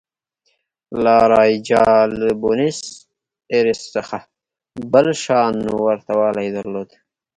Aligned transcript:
لا 1.03 1.17
رایجا 1.31 1.85
له 2.19 2.29
بونیس 2.41 2.79
ایرس 3.53 3.81
څخه 3.95 4.17
بل 4.91 5.07
شان 5.23 5.55
ورته 5.85 6.11
والی 6.19 6.47
درلود. 6.57 6.89